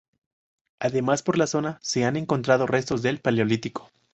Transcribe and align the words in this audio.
Además 0.79 1.21
por 1.21 1.37
la 1.37 1.45
zona 1.45 1.77
se 1.83 2.05
han 2.05 2.15
encontrado 2.15 2.65
restos 2.65 3.03
del 3.03 3.19
Paleolítico. 3.19 3.91